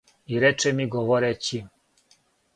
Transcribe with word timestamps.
и 0.35 0.39
рече 0.43 0.71
ми 0.79 0.87
говорећи 0.95 1.61